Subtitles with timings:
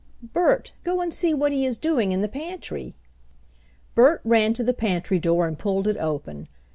[0.33, 2.95] "Bert, go and see what he is doing in the pantry."
[3.93, 6.47] Bert ran to the pantry door and pulled it open.